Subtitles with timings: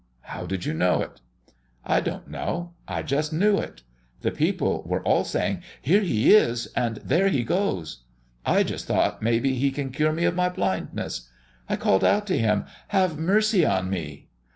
[0.21, 1.21] "How did you know it?"
[1.85, 3.83] "I don't know I just knew it.
[4.21, 8.03] The people were all saying, 'Here He is' and 'There He goes.'
[8.43, 11.29] I just thought maybe He can cure me of my blindness.
[11.69, 14.27] I called out to Him, 'Have mercy on me!'